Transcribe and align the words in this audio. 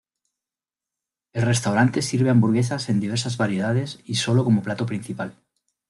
El 1.31 1.43
restaurante 1.43 2.01
sirve 2.01 2.31
hamburguesas 2.31 2.89
en 2.89 2.99
diversas 2.99 3.37
variedades 3.37 3.99
y 4.03 4.15
sólo 4.15 4.43
como 4.43 4.63
plato 4.63 4.87
principal. 4.87 5.35